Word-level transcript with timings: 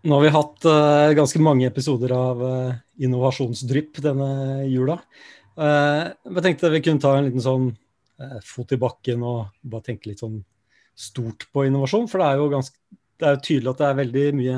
Nå 0.00 0.16
har 0.16 0.22
vi 0.24 0.32
hatt 0.32 0.64
uh, 0.64 1.12
ganske 1.12 1.40
mange 1.44 1.66
episoder 1.68 2.12
av 2.16 2.38
uh, 2.40 2.76
innovasjonsdrypp 3.04 3.98
denne 4.00 4.28
jula. 4.64 4.96
Uh, 5.60 6.08
jeg 6.24 6.44
tenkte 6.46 6.70
vi 6.72 6.80
kunne 6.86 7.02
ta 7.02 7.18
en 7.18 7.28
liten 7.28 7.44
sånn 7.44 7.70
fot 8.44 8.68
i 8.74 8.76
bakken 8.76 9.22
og 9.24 9.46
bare 9.64 9.86
tenke 9.86 10.10
litt 10.10 10.20
sånn 10.20 10.42
stort 10.92 11.46
på 11.56 11.62
innovasjon. 11.64 12.04
For 12.08 12.20
det 12.20 12.26
er 12.28 12.40
jo, 12.40 12.48
ganske, 12.52 12.76
det 13.16 13.28
er 13.28 13.32
jo 13.32 13.40
tydelig 13.46 13.70
at 13.70 13.80
det 13.80 13.86
er 13.86 13.98
veldig 14.02 14.24
mye 14.36 14.56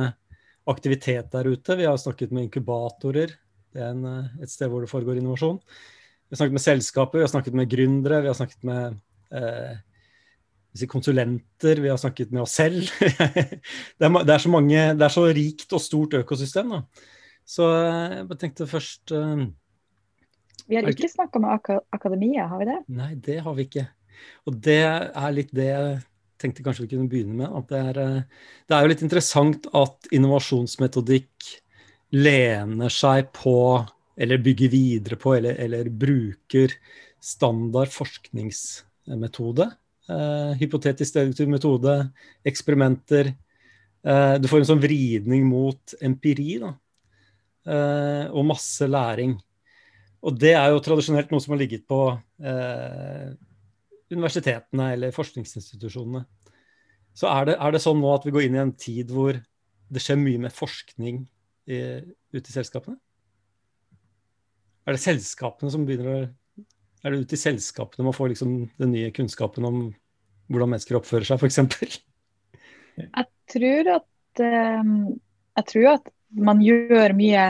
aktivitet 0.73 1.29
der 1.31 1.47
ute. 1.47 1.77
Vi 1.79 1.87
har 1.87 2.01
snakket 2.03 2.35
med 2.35 2.49
inkubatorer. 2.49 3.37
Det 3.71 3.85
er 3.85 3.93
en, 3.95 4.27
et 4.43 4.51
sted 4.51 4.67
hvor 4.71 4.83
det 4.83 4.91
foregår 4.91 5.21
innovasjon. 5.21 5.61
Vi 5.63 6.35
har 6.35 6.41
snakket 6.41 6.59
med 6.59 6.65
selskaper, 6.65 7.21
vi 7.21 7.27
har 7.29 7.31
snakket 7.31 7.59
med 7.61 7.71
gründere, 7.71 8.19
vi 8.25 8.33
har 8.33 8.39
snakket 8.41 8.67
med 8.67 8.99
eh, 10.80 10.89
konsulenter, 10.89 11.80
vi 11.80 11.91
har 11.91 11.98
snakket 12.00 12.32
med 12.32 12.45
oss 12.45 12.57
selv. 12.59 12.84
det, 13.00 14.04
er, 14.07 14.12
det, 14.25 14.34
er, 14.34 14.39
så 14.43 14.52
mange, 14.52 14.85
det 14.96 15.07
er 15.07 15.14
så 15.14 15.26
rikt 15.29 15.75
og 15.76 15.82
stort 15.82 16.17
økosystem. 16.22 16.72
Da. 16.72 17.08
Så 17.49 17.68
eh, 17.76 18.21
jeg 18.22 18.39
tenkte 18.40 18.68
først 18.71 19.14
uh, 19.16 19.44
Vi 20.68 20.79
har 20.79 20.89
ikke 20.89 21.11
snakka 21.11 21.43
med 21.43 21.57
ak 21.57 21.75
akademia, 21.93 22.46
har 22.50 22.63
vi 22.63 22.71
det? 22.71 22.79
Nei, 22.94 23.13
det 23.21 23.40
har 23.44 23.58
vi 23.58 23.68
ikke. 23.68 23.86
Og 24.49 24.57
det 24.63 24.80
er 24.86 25.35
litt 25.35 25.53
det 25.54 25.68
jeg 25.68 25.99
tenkte 26.43 26.64
kanskje 26.66 26.86
vi 26.86 26.94
kunne 26.94 27.11
begynne 27.11 27.36
med. 27.43 27.50
At 27.50 27.68
det 27.72 27.82
er, 27.91 28.00
uh, 28.02 28.49
det 28.68 28.77
er 28.77 28.86
jo 28.86 28.93
litt 28.94 29.04
interessant 29.04 29.68
at 29.77 30.13
innovasjonsmetodikk 30.14 31.52
lener 32.12 32.92
seg 32.92 33.30
på, 33.36 33.56
eller 34.20 34.42
bygger 34.44 34.69
videre 34.72 35.16
på, 35.20 35.36
eller, 35.39 35.56
eller 35.64 35.89
bruker 35.89 36.75
standard 37.22 37.92
forskningsmetode 37.94 39.70
Uh, 40.11 40.51
hypotetisk 40.59 41.15
deduktiv 41.15 41.51
metode, 41.51 41.92
eksperimenter. 42.48 43.31
Uh, 44.03 44.34
du 44.42 44.48
får 44.51 44.62
en 44.62 44.69
sånn 44.73 44.83
vridning 44.83 45.45
mot 45.47 45.95
empiri 46.03 46.56
da. 46.62 46.73
Uh, 47.62 48.27
og 48.34 48.48
masse 48.48 48.89
læring. 48.89 49.36
Og 50.27 50.34
det 50.39 50.56
er 50.59 50.72
jo 50.72 50.83
tradisjonelt 50.83 51.31
noe 51.31 51.42
som 51.42 51.55
har 51.55 51.61
ligget 51.62 51.83
på 51.91 51.98
universitetene 54.12 54.92
eller 54.94 55.14
forskningsinstitusjonene. 55.14 56.20
Så 57.11 57.27
er 57.27 57.48
det, 57.48 57.56
er 57.59 57.75
det, 57.75 57.81
sånn 57.83 57.98
nå 57.98 58.12
at 58.14 58.27
vi 58.27 58.33
går 58.34 58.47
inn 58.47 58.55
i 58.55 58.62
en 58.62 58.75
tid 58.78 59.11
hvor 59.11 59.34
det 59.34 60.03
skjer 60.03 60.20
mye 60.20 60.44
med 60.44 60.55
forskning 60.55 61.25
i, 61.66 61.81
ute 62.31 62.44
i 62.44 62.55
selskapene? 62.55 62.94
Er 64.87 64.94
det 64.94 65.03
selskapene 65.03 65.75
som 65.75 65.83
begynner 65.89 66.12
å 66.12 66.22
er 67.03 67.12
det 67.12 67.25
ute 67.25 67.36
i 67.36 67.41
selskapene 67.41 68.06
man 68.06 68.17
får 68.17 68.33
liksom 68.33 68.55
den 68.78 68.95
nye 68.95 69.11
kunnskapen 69.14 69.67
om 69.67 69.83
hvordan 70.53 70.75
mennesker 70.75 70.98
oppfører 70.98 71.27
seg, 71.27 71.41
f.eks.? 71.41 72.00
Jeg 73.03 73.27
um, 74.42 74.92
jeg 75.56 75.67
tror 75.69 75.89
at 75.97 76.12
man 76.33 76.62
gjør 76.64 77.14
mye 77.17 77.47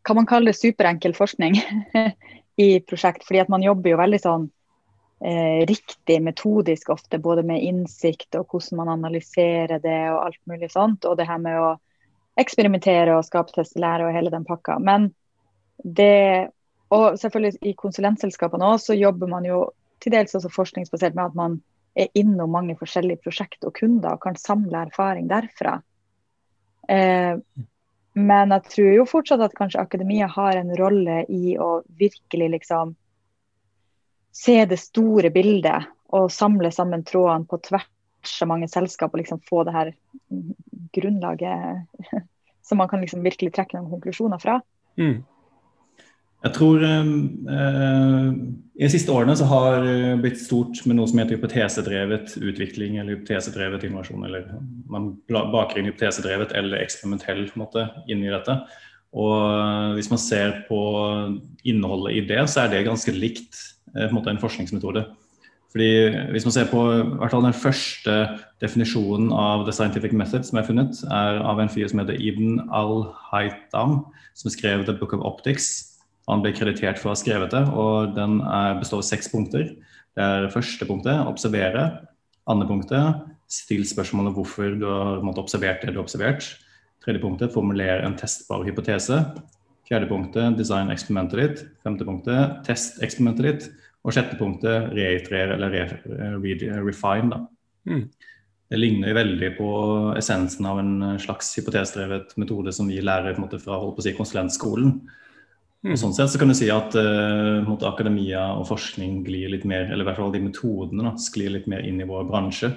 hva 0.00 0.16
man 0.16 0.28
kaller 0.28 0.56
superenkel 0.56 1.14
forskning 1.16 1.58
i 2.64 2.70
prosjekt. 2.86 3.26
fordi 3.26 3.42
at 3.42 3.52
man 3.52 3.64
jobber 3.64 3.92
jo 3.92 4.00
veldig 4.00 4.20
sånn 4.22 4.46
eh, 5.24 5.66
riktig 5.68 6.20
metodisk 6.24 6.90
ofte, 6.94 7.18
både 7.18 7.44
med 7.46 7.62
innsikt 7.64 8.38
og 8.38 8.48
hvordan 8.50 8.80
man 8.80 8.94
analyserer 8.96 9.82
det 9.82 10.00
og 10.12 10.24
alt 10.26 10.40
mulig 10.50 10.70
sånt. 10.72 11.04
Og 11.04 11.18
det 11.18 11.28
her 11.28 11.42
med 11.42 11.58
å 11.60 11.74
eksperimentere 12.40 13.16
og 13.16 13.26
skape 13.26 13.54
testelære 13.58 14.08
og 14.08 14.16
hele 14.16 14.32
den 14.32 14.46
pakka. 14.48 14.78
Men 14.80 15.10
det 15.84 16.50
og 16.90 17.18
selvfølgelig 17.18 17.58
i 17.70 17.74
konsulentselskapene 17.78 18.72
også, 18.74 18.92
så 18.92 18.98
jobber 18.98 19.30
man 19.30 19.46
jo 19.46 19.64
til 20.02 20.14
dels 20.14 20.34
også 20.34 20.50
forskningsbasert 20.52 21.14
med 21.14 21.24
at 21.28 21.36
man 21.38 21.58
er 21.98 22.10
innom 22.18 22.52
mange 22.54 22.76
forskjellige 22.78 23.22
prosjekt 23.24 23.66
og 23.66 23.74
kunder 23.78 24.14
og 24.14 24.22
kan 24.22 24.38
samle 24.38 24.86
erfaring 24.86 25.28
derfra. 25.30 25.80
Eh, 26.88 27.36
men 28.18 28.54
jeg 28.56 28.66
tror 28.74 28.90
jo 28.94 29.06
fortsatt 29.06 29.42
at 29.44 29.54
kanskje 29.58 29.82
akademia 29.82 30.26
har 30.30 30.58
en 30.58 30.72
rolle 30.78 31.22
i 31.30 31.54
å 31.58 31.70
virkelig 31.98 32.50
liksom 32.56 32.94
se 34.34 34.56
det 34.66 34.78
store 34.78 35.30
bildet 35.34 35.90
og 36.14 36.30
samle 36.32 36.70
sammen 36.74 37.04
trådene 37.06 37.46
på 37.50 37.58
tvers 37.68 38.34
av 38.42 38.50
mange 38.50 38.68
selskap 38.70 39.14
og 39.14 39.22
liksom 39.22 39.42
få 39.46 39.62
det 39.66 39.74
her 39.74 39.92
grunnlaget 40.94 42.16
som 42.66 42.82
man 42.82 42.90
kan 42.90 43.02
liksom 43.02 43.22
virkelig 43.26 43.54
trekke 43.54 43.78
noen 43.78 43.92
konklusjoner 43.94 44.42
fra. 44.42 44.58
Mm. 44.98 45.22
Jeg 46.40 46.56
tror 46.56 46.80
eh, 46.86 47.08
I 48.80 48.84
de 48.86 48.90
siste 48.92 49.12
årene 49.12 49.34
så 49.36 49.48
har 49.50 49.82
det 49.84 50.20
blitt 50.22 50.40
stort 50.40 50.78
med 50.88 50.96
noe 50.96 51.08
som 51.10 51.20
heter 51.20 51.36
hypotesedrevet 51.36 52.36
utvikling 52.40 52.96
eller 52.96 53.18
hypotesedrevet 53.18 53.84
innovasjon. 53.84 54.24
eller 54.24 54.46
Man 54.88 55.12
baker 55.28 55.80
inn 55.80 55.90
hypotesedrevet 55.90 56.54
eller 56.56 56.80
eksperimentell 56.80 57.44
måte, 57.60 57.90
inn 58.08 58.24
i 58.24 58.32
dette. 58.32 58.56
Og 59.12 59.96
Hvis 59.98 60.08
man 60.08 60.22
ser 60.22 60.62
på 60.68 60.80
innholdet 61.68 62.16
i 62.16 62.24
det, 62.30 62.44
så 62.48 62.64
er 62.64 62.72
det 62.72 62.86
ganske 62.88 63.12
likt 63.12 63.58
eh, 63.96 64.06
på 64.06 64.08
en, 64.08 64.16
måte, 64.16 64.32
en 64.32 64.40
forskningsmetode. 64.40 65.04
Fordi 65.70 65.90
Hvis 66.32 66.48
man 66.48 66.56
ser 66.56 66.72
på 66.72 66.86
hvert 67.20 67.36
fall 67.36 67.44
den 67.44 67.60
første 67.66 68.16
definisjonen 68.64 69.28
av 69.28 69.68
the 69.68 69.76
scientific 69.76 70.16
method 70.16 70.48
som 70.48 70.58
er 70.58 70.66
funnet, 70.66 71.04
er 71.04 71.44
av 71.44 71.60
en 71.60 71.68
fyr 71.68 71.92
som 71.92 72.00
heter 72.00 72.16
Ibn 72.16 72.64
al-Haytam, 72.72 74.06
som 74.34 74.50
skrev 74.50 74.88
The 74.88 74.96
Book 74.96 75.12
of 75.12 75.20
Optics 75.20 75.89
han 76.30 76.44
ble 76.44 76.52
kreditert 76.56 77.00
for 77.00 77.10
å 77.10 77.14
ha 77.14 77.20
skrevet 77.20 77.52
det, 77.54 77.62
og 77.74 78.14
den 78.16 78.38
er, 78.44 78.78
består 78.80 79.02
av 79.02 79.08
seks 79.08 79.30
punkter. 79.32 79.72
Det 80.16 80.24
er 80.24 80.50
første 80.52 80.86
punktet 80.88 81.26
observere. 81.26 81.84
Andre 82.50 82.66
punktet 82.68 83.22
still 83.50 83.84
spørsmålet 83.86 84.34
hvorfor 84.36 84.74
du 84.78 84.86
har 84.88 85.22
måtte, 85.26 85.42
observert 85.42 85.82
det 85.82 85.94
du 85.94 86.00
har 86.00 86.06
observert. 86.06 86.46
Tredje 87.04 87.22
punktet 87.22 87.54
formulere 87.54 88.04
en 88.06 88.16
testbar 88.18 88.64
hypotese. 88.66 89.22
Fjerde 89.88 90.10
punktet 90.10 90.58
design 90.58 90.92
eksperimentet 90.92 91.40
ditt. 91.40 91.62
Femte 91.86 92.06
punktet 92.06 92.60
test 92.66 93.00
eksperimentet 93.02 93.46
ditt. 93.46 93.70
Og 94.06 94.14
sjette 94.16 94.38
punktet 94.38 94.92
reiterere 94.96 95.56
eller 95.56 95.74
re, 95.74 95.86
re, 96.06 96.82
refine. 96.84 97.32
Da. 97.32 97.40
Mm. 97.90 98.04
Det 98.70 98.78
ligner 98.78 99.16
veldig 99.16 99.48
på 99.56 99.70
essensen 100.20 100.68
av 100.70 100.78
en 100.78 100.92
slags 101.20 101.50
hypotesdrevet 101.58 102.36
metode 102.38 102.72
som 102.72 102.86
vi 102.88 103.00
lærer 103.02 103.40
måte, 103.42 103.58
fra 103.58 103.80
holdt 103.80 103.96
på 103.96 104.04
å 104.04 104.06
si, 104.06 104.14
konsulentskolen. 104.14 104.94
Og 105.80 105.96
sånn 105.96 106.12
sett 106.12 106.28
så 106.28 106.40
kan 106.40 106.50
du 106.50 106.54
si 106.56 106.68
at 106.72 106.92
uh, 106.92 107.70
akademia 107.88 108.50
og 108.58 108.66
forskning 108.68 109.22
glir 109.24 109.48
litt 109.54 109.64
mer, 109.68 109.86
eller 109.88 110.04
i 110.04 110.08
hvert 110.10 110.20
fall 110.20 110.34
de 110.34 110.42
metodene 110.44 111.06
da, 111.06 111.14
sklir 111.16 111.54
litt 111.54 111.70
mer 111.72 111.86
inn 111.88 112.02
i 112.02 112.08
vår 112.08 112.26
bransje. 112.28 112.68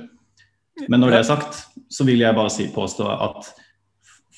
Men 0.88 1.04
når 1.04 1.12
det 1.12 1.20
er 1.20 1.28
sagt, 1.28 1.60
så 1.92 2.08
vil 2.08 2.24
jeg 2.24 2.38
bare 2.38 2.52
si, 2.54 2.70
påstå 2.74 3.10
at 3.12 3.52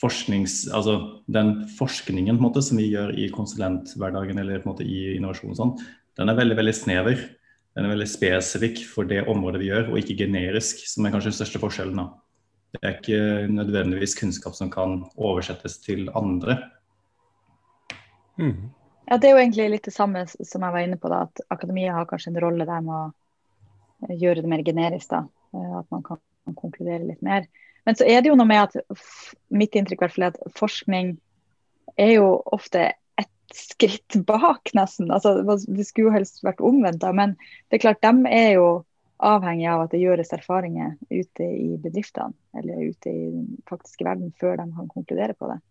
forsknings, 0.01 0.65
altså 0.75 0.97
den 1.31 1.53
forskningen 1.77 2.41
måte, 2.41 2.63
som 2.65 2.81
vi 2.81 2.89
gjør 2.89 3.13
i 3.21 3.29
konsulenthverdagen 3.33 4.41
eller 4.41 4.65
måte, 4.67 4.83
i 4.83 5.15
innovasjon 5.15 5.55
sånn, 5.55 5.75
den 6.17 6.31
er 6.31 6.37
veldig 6.37 6.57
veldig 6.59 6.75
snever. 6.75 7.21
Den 7.75 7.87
er 7.87 7.91
veldig 7.91 8.07
spesifikk 8.07 8.81
for 8.87 9.07
det 9.07 9.25
området 9.31 9.61
vi 9.61 9.69
gjør, 9.69 9.89
og 9.91 9.99
ikke 9.99 10.17
generisk, 10.25 10.83
som 10.89 11.05
er 11.05 11.13
kanskje 11.13 11.33
den 11.33 11.37
største 11.37 11.61
forskjellen. 11.61 12.01
Da. 12.01 12.07
Det 12.75 12.81
er 12.81 12.97
ikke 12.97 13.51
nødvendigvis 13.51 14.17
kunnskap 14.19 14.55
som 14.57 14.71
kan 14.71 15.01
oversettes 15.15 15.77
til 15.83 16.09
andre. 16.15 16.57
Mm. 18.37 18.69
Ja, 19.05 19.17
Det 19.17 19.29
er 19.29 19.35
jo 19.35 19.41
egentlig 19.41 19.69
litt 19.69 19.85
det 19.85 19.93
samme 19.93 20.25
som 20.27 20.63
jeg 20.65 20.73
var 20.73 20.81
inne 20.81 20.97
på, 20.97 21.09
da, 21.11 21.25
at 21.27 21.43
akademia 21.53 21.93
har 21.93 22.07
kanskje 22.09 22.33
en 22.33 22.41
rolle 22.41 22.65
der 22.65 22.81
med 22.85 22.95
å 22.95 23.03
eh, 24.09 24.15
gjøre 24.21 24.41
det 24.41 24.51
mer 24.51 24.63
generisk. 24.65 25.09
da, 25.13 25.25
eh, 25.53 25.77
At 25.81 25.91
man 25.93 26.03
kan, 26.03 26.21
konkludere 26.45 27.07
litt 27.07 27.23
mer. 27.25 27.47
Men 27.85 27.95
så 27.97 28.05
er 28.05 28.21
det 28.21 28.29
jo 28.29 28.35
noe 28.37 28.45
med 28.49 28.67
at 28.67 28.97
mitt 29.49 29.73
inntrykk 29.77 30.03
er 30.05 30.27
at 30.27 30.37
forskning 30.57 31.15
er 31.97 32.11
jo 32.17 32.27
ofte 32.53 32.91
et 33.17 33.31
skritt 33.53 34.17
bak, 34.29 34.73
nesten. 34.77 35.09
altså 35.11 35.41
Det 35.41 35.87
skulle 35.87 36.09
jo 36.09 36.17
helst 36.17 36.43
vært 36.45 36.61
omvendt, 36.61 37.01
da, 37.01 37.13
men 37.13 37.37
det 37.69 37.79
er 37.79 37.85
klart, 37.87 38.01
de 38.05 38.29
er 38.29 38.51
jo 38.59 38.67
avhengig 39.25 39.67
av 39.71 39.85
at 39.85 39.93
det 39.93 40.01
gjøres 40.01 40.33
erfaringer 40.35 40.97
ute 41.09 41.45
i 41.45 41.77
bedriftene 41.81 42.35
eller 42.57 42.89
ute 42.91 43.09
i 43.09 43.29
den 43.31 43.45
faktiske 43.69 44.05
verden 44.05 44.33
før 44.41 44.59
de 44.59 44.67
kan 44.75 44.91
konkludere 44.91 45.37
på 45.37 45.49
det. 45.53 45.61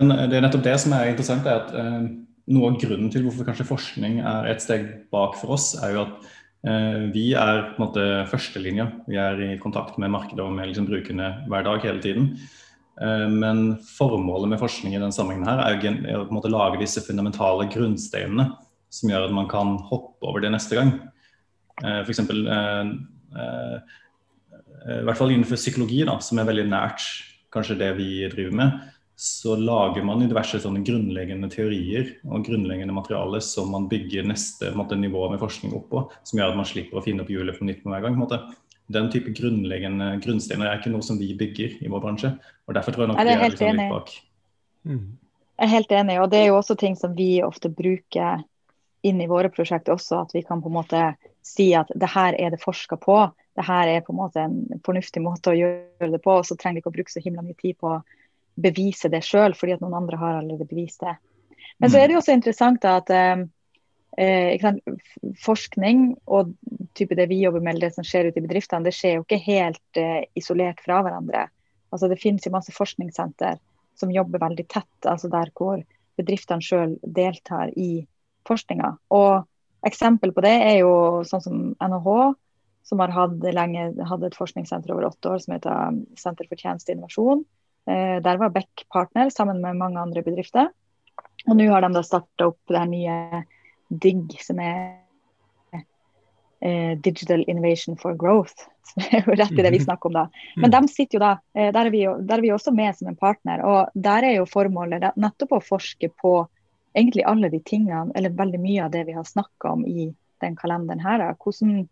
Men 0.00 0.14
eh, 0.14 0.28
det 0.30 0.38
er 0.38 0.46
nettopp 0.46 0.64
det 0.66 0.76
som 0.82 0.94
er 0.96 1.12
interessant, 1.12 1.46
er 1.46 1.62
at 1.62 1.74
eh, 1.78 2.06
noe 2.54 2.70
av 2.70 2.80
grunnen 2.80 3.12
til 3.12 3.24
hvorfor 3.26 3.46
kanskje 3.48 3.68
forskning 3.68 4.20
er 4.20 4.50
et 4.50 4.64
steg 4.64 4.88
bak 5.14 5.38
for 5.40 5.56
oss, 5.56 5.72
er 5.80 5.94
jo 5.94 6.02
at 6.04 6.28
eh, 6.68 7.06
vi 7.14 7.30
er 7.38 7.70
på 7.70 7.78
en 7.78 7.86
måte 7.86 8.04
førstelinja. 8.32 8.90
Vi 9.08 9.20
er 9.20 9.40
i 9.46 9.54
kontakt 9.62 9.98
med 10.02 10.12
markedet 10.14 10.44
og 10.44 10.52
med 10.56 10.70
liksom, 10.70 10.88
brukerne 10.90 11.32
hver 11.48 11.66
dag 11.66 11.86
hele 11.86 12.04
tiden. 12.04 12.34
Eh, 13.00 13.26
men 13.32 13.64
formålet 13.96 14.52
med 14.52 14.62
forskning 14.62 14.94
i 14.94 15.00
denne 15.00 15.14
sammenhengen 15.14 15.48
her 15.48 15.64
er 15.64 16.20
å 16.20 16.26
på 16.26 16.34
en 16.34 16.38
måte 16.38 16.52
lage 16.52 16.82
disse 16.82 17.02
fundamentale 17.06 17.70
grunnsteinene 17.72 18.50
som 18.94 19.10
gjør 19.10 19.26
at 19.26 19.34
man 19.34 19.50
kan 19.50 19.76
hoppe 19.90 20.28
over 20.28 20.44
det 20.44 20.52
neste 20.54 20.78
gang. 20.78 20.94
Eh, 21.82 22.00
F.eks. 22.04 22.20
Eh, 22.28 22.90
eh, 23.40 24.00
i 24.84 25.04
hvert 25.08 25.16
fall 25.16 25.32
innenfor 25.32 25.56
psykologi, 25.56 26.02
da, 26.04 26.18
som 26.20 26.38
er 26.38 26.46
veldig 26.50 26.66
nært 26.68 27.06
kanskje 27.54 27.78
det 27.80 27.94
vi 27.96 28.26
driver 28.28 28.58
med 28.58 28.82
så 29.16 29.54
lager 29.56 30.02
man 30.02 30.24
diverse 30.26 30.58
sånne 30.58 30.82
grunnleggende 30.86 31.46
teorier 31.52 32.08
og 32.26 32.46
grunnleggende 32.48 32.94
materiale 32.96 33.38
som 33.44 33.70
man 33.70 33.86
bygger 33.90 34.26
neste 34.26 34.72
måte, 34.74 34.98
nivå 34.98 35.28
med 35.30 35.42
forskning 35.42 35.74
oppå, 35.78 36.08
som 36.26 36.40
gjør 36.40 36.52
at 36.52 36.58
man 36.58 36.68
slipper 36.68 36.98
å 36.98 37.04
finne 37.04 37.22
opp 37.22 37.30
hjulet 37.30 37.58
på 37.58 37.68
nytt 37.68 37.84
med 37.84 37.94
hver 37.94 38.08
gang. 38.08 38.54
den 38.88 39.10
type 39.10 39.30
grunnleggende 39.30 40.20
grunnsteiner 40.20 40.66
er 40.66 40.80
ikke 40.80 40.90
noe 40.92 41.02
som 41.02 41.18
vi 41.18 41.32
bygger 41.34 41.78
i 41.80 41.88
vår 41.88 42.00
bransje. 42.00 42.34
og 42.66 42.74
Derfor 42.74 42.92
tror 42.92 43.04
jeg 43.04 43.08
nok 43.12 43.22
vi 43.22 43.30
er 43.30 43.44
liksom 43.48 43.76
litt 43.76 43.92
bak. 43.92 44.10
Mm. 44.84 45.06
Jeg 45.54 45.64
er 45.64 45.70
helt 45.70 45.92
enig, 45.92 46.18
og 46.20 46.30
det 46.30 46.38
er 46.38 46.46
jo 46.50 46.58
også 46.58 46.74
ting 46.74 46.96
som 46.98 47.14
vi 47.14 47.42
ofte 47.42 47.70
bruker 47.70 48.42
inn 49.04 49.20
i 49.20 49.28
våre 49.30 49.48
prosjekter 49.48 49.94
også, 49.94 50.24
at 50.24 50.34
vi 50.34 50.42
kan 50.42 50.60
på 50.60 50.68
en 50.72 50.78
måte 50.80 51.04
si 51.44 51.70
at 51.76 51.90
det 51.94 52.08
her 52.10 52.34
er 52.40 52.50
det 52.50 52.60
forska 52.62 52.96
på, 52.96 53.30
det 53.54 53.64
her 53.64 53.88
er 53.88 54.02
på 54.02 54.12
en 54.12 54.18
måte 54.18 54.42
en 54.42 54.82
fornuftig 54.84 55.22
måte 55.22 55.52
å 55.52 55.56
gjøre 55.56 56.10
det 56.10 56.20
på, 56.24 56.38
og 56.40 56.46
så 56.48 56.56
trenger 56.58 56.80
vi 56.80 56.82
ikke 56.82 56.90
å 56.90 56.96
bruke 56.96 57.12
så 57.12 57.22
himla 57.22 57.44
mye 57.44 57.58
tid 57.60 57.78
på 57.78 57.92
bevise 58.54 59.10
det 59.10 59.24
sjøl, 59.26 59.56
fordi 59.58 59.76
at 59.76 59.82
noen 59.82 59.96
andre 59.98 60.18
har 60.20 60.38
allerede 60.38 60.68
bevist 60.68 61.02
det. 61.04 61.16
Men 61.82 61.90
så 61.90 61.98
er 61.98 62.06
det 62.06 62.14
jo 62.14 62.20
også 62.20 62.36
interessant 62.36 62.84
at 62.86 63.10
eh, 63.10 63.44
eh, 64.18 64.66
forskning 65.42 66.06
og 66.30 66.54
type 66.94 67.16
det 67.18 67.26
vi 67.32 67.40
jobber 67.42 67.64
med, 67.64 67.80
det 67.82 67.94
som 67.96 68.06
skjer 68.06 68.30
ute 68.30 68.40
i 68.40 68.46
bedriftene, 68.46 68.86
det 68.86 68.94
skjer 68.94 69.18
jo 69.18 69.24
ikke 69.24 69.42
helt 69.42 70.00
eh, 70.00 70.22
isolert 70.38 70.82
fra 70.84 71.00
hverandre. 71.02 71.48
Altså 71.94 72.10
Det 72.10 72.20
finnes 72.22 72.46
jo 72.46 72.54
masse 72.54 72.74
forskningssenter 72.74 73.58
som 73.98 74.12
jobber 74.14 74.42
veldig 74.42 74.66
tett, 74.70 75.06
altså 75.06 75.30
der 75.30 75.50
hvor 75.54 75.82
bedriftene 76.18 76.62
sjøl 76.62 76.96
deltar 77.02 77.70
i 77.78 78.06
forskninga. 78.46 78.94
Og 79.14 79.44
eksempel 79.86 80.32
på 80.34 80.42
det 80.44 80.54
er 80.54 80.78
jo 80.82 80.94
sånn 81.26 81.42
som 81.44 81.60
NHH, 81.82 82.34
som 82.84 83.00
har 83.00 83.14
hatt 83.14 83.44
lenge 83.56 83.86
hadde 84.04 84.28
et 84.28 84.36
forskningssenter 84.36 84.92
over 84.92 85.08
åtte 85.08 85.30
år 85.30 85.40
som 85.40 85.54
heter 85.56 86.00
Senter 86.20 86.48
for 86.50 86.60
tjeneste 86.60 86.92
og 86.92 86.98
innovasjon. 86.98 87.44
Eh, 87.86 88.20
der 88.24 88.40
var 88.40 88.52
Beck 88.54 88.86
partner 88.92 89.30
sammen 89.30 89.60
med 89.60 89.76
mange 89.76 90.00
andre 90.00 90.22
bedrifter. 90.22 90.70
Og 91.48 91.56
nå 91.58 91.68
har 91.70 91.84
de 91.84 91.92
da 91.92 92.02
starta 92.04 92.48
opp 92.48 92.60
det 92.70 92.80
her 92.80 92.88
nye 92.88 93.16
DIGG, 93.92 94.38
som 94.40 94.60
er 94.64 94.78
eh, 96.64 96.94
Digital 96.96 97.44
Innovation 97.46 97.98
for 98.00 98.16
Growth. 98.16 98.70
Som 98.84 99.00
er 99.16 99.24
jo 99.24 99.32
rett 99.32 99.54
i 99.56 99.62
det 99.64 99.70
vi 99.72 99.78
snakker 99.80 100.10
om 100.10 100.16
da. 100.18 100.22
Men 100.60 100.72
de 100.74 100.80
sitter 100.92 101.16
jo 101.16 101.20
da, 101.22 101.30
eh, 101.56 101.70
der 101.72 101.86
er, 101.86 101.90
vi 101.92 102.02
jo, 102.02 102.18
der 102.20 102.36
er 102.36 102.44
vi 102.44 102.50
også 102.52 102.72
med 102.76 102.92
som 102.96 103.08
en 103.08 103.16
partner. 103.16 103.62
Og 103.64 103.94
der 103.96 104.26
er 104.28 104.34
jo 104.36 104.44
formålet 104.44 105.06
nettopp 105.16 105.54
å 105.56 105.60
forske 105.64 106.10
på 106.20 106.34
egentlig 106.94 107.24
alle 107.26 107.48
de 107.50 107.62
tingene, 107.64 108.12
eller 108.14 108.36
veldig 108.36 108.60
mye 108.60 108.84
av 108.84 108.92
det 108.92 109.06
vi 109.08 109.16
har 109.16 109.24
snakka 109.24 109.72
om 109.72 109.86
i 109.88 110.10
den 110.44 110.56
kalenderen 110.60 111.00
her. 111.00 111.22
Da. 111.22 111.32
Hvordan, 111.40 111.86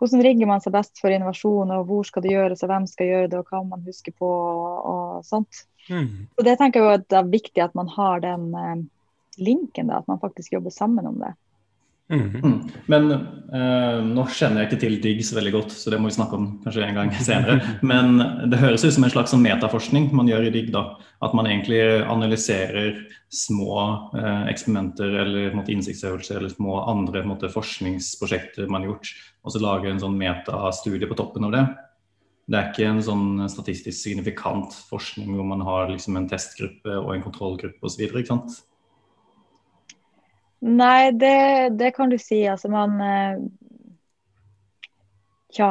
hvordan 0.00 0.22
rigger 0.24 0.48
man 0.48 0.62
seg 0.64 0.72
best 0.72 1.00
for 1.02 1.12
innovasjon, 1.12 1.72
og 1.76 1.84
hvor 1.88 2.06
skal 2.08 2.24
det 2.24 2.32
gjøres, 2.32 2.62
og 2.64 2.72
hvem 2.72 2.86
skal 2.88 3.10
gjøre 3.10 3.28
det, 3.28 3.42
og 3.42 3.52
hva 3.52 3.60
man 3.68 3.84
husker 3.84 4.14
på, 4.16 4.30
og, 4.30 4.78
og 4.88 5.26
sånt. 5.28 5.64
Mm. 5.90 6.26
Så 6.36 6.46
det 6.46 6.56
tenker 6.60 6.80
jeg 6.80 6.86
jo 6.86 6.96
at 6.96 7.06
det 7.12 7.18
er 7.20 7.34
viktig 7.34 7.64
at 7.64 7.76
man 7.76 7.90
har 7.92 8.24
den 8.24 8.48
eh, 8.56 8.82
linken, 9.40 9.92
da, 9.92 10.00
at 10.00 10.08
man 10.08 10.22
faktisk 10.22 10.56
jobber 10.56 10.72
sammen 10.72 11.08
om 11.10 11.20
det. 11.20 11.34
Mm. 12.10 12.40
Mm. 12.42 12.54
Men 12.90 13.12
eh, 13.12 14.00
nå 14.02 14.24
kjenner 14.34 14.64
jeg 14.64 14.68
ikke 14.68 14.80
til 14.82 14.96
DIGS 15.02 15.30
veldig 15.36 15.52
godt, 15.54 15.74
så 15.78 15.92
det 15.92 16.00
må 16.02 16.10
vi 16.10 16.16
snakke 16.16 16.34
om 16.38 16.48
kanskje 16.64 16.88
en 16.88 16.96
gang 16.98 17.12
senere. 17.22 17.60
Men 17.92 18.18
det 18.50 18.58
høres 18.58 18.84
ut 18.84 18.96
som 18.96 19.06
en 19.06 19.12
slags 19.14 19.30
sånn 19.34 19.44
metaforskning 19.44 20.08
man 20.16 20.30
gjør 20.30 20.48
i 20.48 20.52
DIGG. 20.56 20.72
da, 20.74 20.84
At 21.22 21.36
man 21.38 21.46
egentlig 21.46 21.78
analyserer 22.02 22.98
små 23.30 23.76
eh, 24.18 24.48
eksperimenter 24.50 25.14
eller 25.22 25.54
måte, 25.54 25.70
innsiktsøvelser 25.76 26.40
eller 26.40 26.50
små 26.50 26.80
andre 26.90 27.22
måte, 27.26 27.52
forskningsprosjekter 27.52 28.66
man 28.66 28.82
har 28.82 28.96
gjort, 28.96 29.14
og 29.46 29.54
så 29.54 29.62
lager 29.62 29.92
en 29.92 30.02
sånn 30.02 30.18
metastudie 30.18 31.08
på 31.10 31.18
toppen 31.18 31.46
av 31.46 31.54
det. 31.54 31.64
Det 32.50 32.58
er 32.58 32.72
ikke 32.72 32.88
en 32.90 33.04
sånn 33.06 33.26
statistisk 33.52 33.94
signifikant 33.94 34.74
forskning 34.88 35.30
hvor 35.36 35.46
man 35.46 35.62
har 35.62 35.92
liksom 35.92 36.18
en 36.18 36.26
testgruppe 36.30 36.96
og 36.98 37.12
en 37.14 37.22
kontrollgruppe 37.22 37.86
osv. 37.86 38.08
Nei, 40.60 41.12
det, 41.16 41.76
det 41.80 41.94
kan 41.96 42.10
du 42.12 42.18
si. 42.20 42.42
Altså 42.48 42.68
man 42.72 43.00
eh, 43.00 43.38
Tja. 45.50 45.70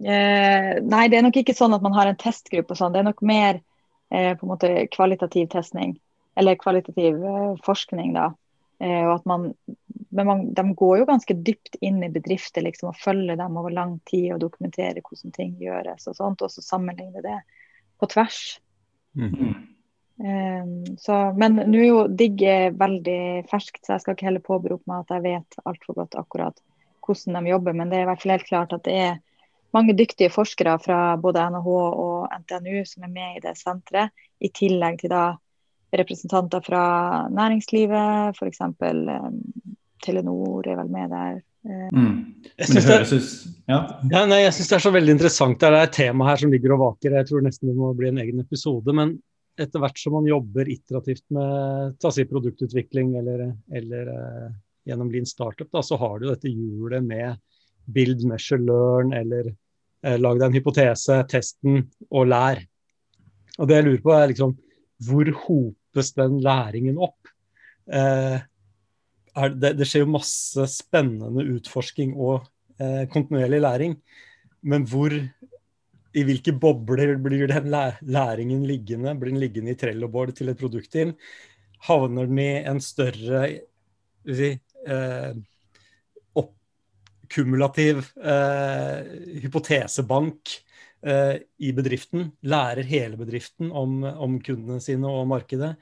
Eh, 0.00 0.70
nei, 0.82 1.02
det 1.12 1.18
er 1.18 1.26
nok 1.26 1.36
ikke 1.38 1.54
sånn 1.54 1.76
at 1.76 1.82
man 1.84 1.94
har 1.94 2.08
en 2.08 2.18
testgruppe 2.18 2.74
og 2.74 2.78
sånn. 2.80 2.94
Det 2.94 3.02
er 3.02 3.10
nok 3.10 3.20
mer 3.28 3.60
eh, 4.10 4.32
på 4.38 4.46
en 4.46 4.52
måte 4.54 4.70
kvalitativ 4.94 5.50
testning. 5.52 5.94
Eller 6.38 6.58
kvalitativ 6.58 7.20
eh, 7.20 7.52
forskning, 7.66 8.14
da. 8.16 8.30
Eh, 8.82 9.04
og 9.04 9.12
at 9.20 9.28
man, 9.30 9.50
men 10.10 10.26
man, 10.26 10.46
de 10.56 10.64
går 10.78 11.02
jo 11.02 11.08
ganske 11.12 11.36
dypt 11.46 11.78
inn 11.84 12.00
i 12.02 12.10
bedrifter 12.10 12.64
liksom, 12.66 12.90
og 12.90 12.98
følger 12.98 13.38
dem 13.38 13.60
over 13.60 13.74
lang 13.74 13.98
tid 14.08 14.32
og 14.34 14.42
dokumenterer 14.42 15.04
hvordan 15.04 15.36
ting 15.36 15.54
gjøres 15.60 16.08
og 16.10 16.18
sånt. 16.18 16.42
Og 16.42 16.50
så 16.50 16.64
sammenligner 16.64 17.22
det 17.22 17.38
på 18.02 18.08
tvers. 18.10 18.40
Mm. 19.14 19.28
Um, 19.28 19.60
så, 21.02 21.16
men 21.34 21.56
nå 21.66 21.78
er 21.80 21.88
jo 21.88 22.02
Digg 22.06 22.42
veldig 22.78 23.22
ferskt, 23.50 23.80
så 23.82 23.96
jeg 23.96 24.04
skal 24.04 24.14
ikke 24.16 24.28
heller 24.28 24.44
påberope 24.44 24.86
meg 24.90 25.02
at 25.02 25.16
jeg 25.16 25.24
vet 25.24 25.58
altfor 25.66 25.96
godt 25.98 26.14
akkurat 26.20 26.58
hvordan 27.02 27.38
de 27.40 27.50
jobber. 27.50 27.74
Men 27.74 27.90
det 27.90 27.98
er 27.98 28.06
i 28.06 28.10
hvert 28.10 28.22
fall 28.22 28.34
helt 28.36 28.48
klart 28.48 28.74
at 28.76 28.84
det 28.86 28.96
er 29.08 29.20
mange 29.74 29.96
dyktige 29.98 30.32
forskere 30.32 30.76
fra 30.84 31.00
både 31.20 31.44
NHH 31.54 31.70
og 31.74 32.34
NTNU 32.42 32.82
som 32.88 33.06
er 33.06 33.14
med 33.14 33.38
i 33.38 33.44
det 33.44 33.56
senteret, 33.58 34.12
i 34.42 34.50
tillegg 34.54 35.00
til 35.00 35.12
da 35.12 35.30
representanter 35.92 36.62
fra 36.64 36.84
næringslivet, 37.32 38.38
f.eks. 38.38 38.62
Um, 38.64 39.40
Telenor 40.02 40.66
er 40.66 40.78
vel 40.80 40.92
med 40.92 41.12
der. 41.12 41.40
Mm. 41.62 42.14
Jeg 42.58 42.68
syns 42.72 42.86
det 42.88 43.20
ja. 43.70 43.76
ja, 44.10 44.22
det 44.26 44.38
er 44.48 44.82
så 44.82 44.90
veldig 44.90 45.14
interessant. 45.14 45.60
Det 45.60 45.68
er 45.68 45.76
et 45.78 45.94
tema 45.94 46.26
her 46.26 46.40
som 46.40 46.50
ligger 46.50 46.74
og 46.74 46.80
vaker. 46.82 47.14
Jeg 47.20 47.28
tror 47.28 47.44
nesten 47.44 47.70
det 47.70 47.76
må 47.78 47.92
bli 47.94 48.10
en 48.10 48.18
egen 48.24 48.40
episode. 48.42 48.94
Men 48.96 49.14
etter 49.60 49.82
hvert 49.82 49.98
som 50.00 50.14
man 50.16 50.28
jobber 50.28 50.68
iterativt 50.70 51.24
med 51.34 52.06
si, 52.12 52.24
produktutvikling 52.28 53.16
eller, 53.20 53.44
eller 53.74 54.12
uh, 54.12 54.52
gjennom 54.88 55.10
Lean 55.12 55.28
Startup, 55.28 55.68
da, 55.72 55.82
så 55.84 55.98
har 56.00 56.20
du 56.20 56.28
dette 56.30 56.50
hjulet 56.50 57.04
med 57.04 57.36
build, 57.92 58.24
measure, 58.28 58.62
learn 58.64 59.12
eller 59.16 59.50
uh, 59.52 60.16
lag 60.20 60.40
deg 60.40 60.48
en 60.48 60.56
hypotese, 60.56 61.18
testen 61.30 61.82
og 62.10 62.30
lær. 62.32 62.62
Og 63.60 63.68
det 63.68 63.78
jeg 63.78 63.88
lurer 63.88 64.06
på 64.06 64.16
er 64.16 64.32
liksom 64.32 64.56
hvor 65.02 65.28
hopes 65.44 66.12
den 66.16 66.38
læringen 66.44 67.00
opp? 67.02 67.18
Uh, 67.90 68.40
det, 69.32 69.74
det 69.80 69.88
skjer 69.88 70.04
jo 70.04 70.14
masse 70.14 70.66
spennende 70.68 71.44
utforsking 71.54 72.16
og 72.20 72.48
kontinuerlig 73.12 73.60
læring, 73.62 73.92
men 74.66 74.82
hvor 74.90 75.12
i 76.12 76.24
hvilke 76.28 76.52
bobler 76.60 77.14
blir 77.22 77.46
den 77.48 77.70
læringen 77.72 78.66
liggende? 78.68 79.14
Blir 79.18 79.32
den 79.32 79.40
liggende 79.40 79.72
i 79.72 79.78
trelloboard 79.78 80.34
til 80.36 80.52
et 80.52 80.60
produktteam? 80.60 81.14
Havner 81.88 82.26
den 82.28 82.38
i 82.38 82.50
en 82.68 82.80
større 82.84 83.48
si, 84.26 84.60
eh, 84.86 85.32
opp, 86.38 86.54
kumulativ 87.32 87.96
eh, 88.20 88.98
hypotesebank 89.44 90.38
eh, 91.02 91.36
i 91.58 91.72
bedriften? 91.72 92.32
Lærer 92.44 92.82
hele 92.88 93.16
bedriften 93.20 93.72
om, 93.72 94.04
om 94.04 94.40
kundene 94.44 94.80
sine 94.84 95.08
og 95.08 95.28
markedet? 95.32 95.76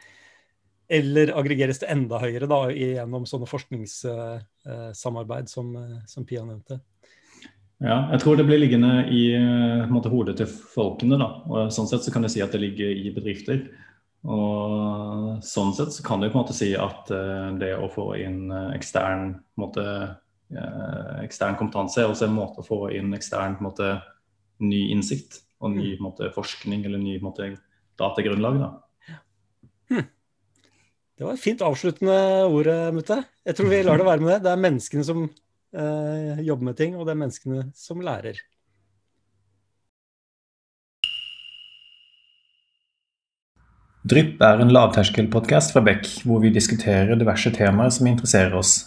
Eller 0.90 1.38
aggregeres 1.38 1.78
det 1.82 1.90
enda 1.92 2.18
høyere 2.22 2.46
da, 2.50 2.70
gjennom 2.75 3.26
sånne 3.26 3.46
forskningssamarbeid 3.50 5.49
som, 5.50 5.76
eh, 5.78 5.99
som 6.10 6.25
Pia 6.26 6.44
nevnte? 6.46 6.80
Ja, 7.80 8.10
jeg 8.12 8.20
tror 8.20 8.37
det 8.37 8.44
blir 8.44 8.60
liggende 8.60 9.06
i 9.08 9.30
eh, 9.32 9.87
måte, 9.88 10.10
hodet 10.12 10.37
til 10.37 10.49
folkene. 10.50 11.16
da, 11.20 11.30
og 11.49 11.70
Sånn 11.72 11.88
sett 11.88 12.04
så 12.04 12.12
kan 12.12 12.26
jeg 12.26 12.34
si 12.34 12.42
at 12.44 12.52
det 12.52 12.60
ligger 12.60 12.92
i 12.92 13.12
bedrifter. 13.14 13.62
Og 14.28 15.40
sånn 15.46 15.72
sett 15.72 15.94
så 15.96 16.04
kan 16.04 16.20
du 16.20 16.28
på 16.28 16.37
en 16.37 16.42
måte 16.42 16.56
si 16.56 16.75
at 16.76 17.08
eh, 17.16 17.49
det 17.60 17.72
å 17.80 17.88
få 17.92 18.10
inn 18.20 18.52
eh, 18.52 18.75
ekstern, 18.76 19.38
måte, 19.60 19.84
ekstern 21.22 21.56
kompetanse 21.56 22.02
er 22.02 22.10
også 22.10 22.26
en 22.26 22.37
måte 22.37 22.60
å 22.60 22.66
få 22.66 22.80
inn 22.92 23.14
ekstern 23.16 23.56
måte, 23.64 23.94
ny 24.60 24.90
innsikt 24.92 25.38
og 25.62 25.72
ny 25.72 25.94
måte, 26.02 26.28
forskning 26.34 26.82
eller 26.84 27.00
ny 27.00 27.16
måte, 27.25 27.54
datagrunnlag. 28.00 28.60
da. 28.60 30.02
Det 31.16 31.25
var 31.25 31.37
et 31.37 31.40
fint 31.40 31.62
avsluttende 31.64 32.18
ord, 32.50 32.68
Mutte. 32.96 33.22
Jeg 33.46 33.56
tror 33.56 33.70
vi 33.72 33.84
lar 33.87 34.00
det 34.00 34.08
være 34.08 34.25
med 34.25 34.34
det. 34.34 34.42
Det 34.44 34.52
er 34.52 34.66
menneskene 34.66 35.06
som 35.06 35.30
eh, 35.74 36.40
jobber 36.46 36.70
med 36.70 36.76
ting, 36.78 36.96
og 36.96 37.06
det 37.06 37.14
er 37.14 37.20
menneskene 37.24 37.66
som 37.76 38.02
lærer. 38.04 38.40
Drypp 44.10 44.40
er 44.40 44.62
en 44.62 44.72
lavterskelpodkast 44.72 45.74
fra 45.74 45.82
Beck, 45.84 46.06
hvor 46.24 46.40
vi 46.40 46.52
diskuterer 46.54 47.18
diverse 47.20 47.52
temaer 47.52 47.92
som 47.92 48.08
interesserer 48.08 48.56
oss. 48.56 48.78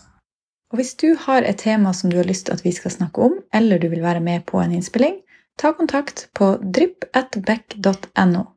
Og 0.74 0.80
hvis 0.82 0.96
du 0.98 1.12
har 1.28 1.46
et 1.46 1.62
tema 1.62 1.92
som 1.94 2.10
du 2.10 2.18
har 2.18 2.26
lyst 2.26 2.48
til 2.48 2.58
at 2.58 2.64
vi 2.66 2.74
skal 2.74 2.92
snakke 2.92 3.22
om, 3.22 3.38
eller 3.54 3.78
du 3.78 3.92
vil 3.92 4.02
være 4.02 4.24
med 4.26 4.42
på 4.50 4.58
en 4.58 4.74
innspilling, 4.74 5.20
ta 5.62 5.72
kontakt 5.78 6.28
på 6.34 6.56
drypp.beck.no. 6.66 8.53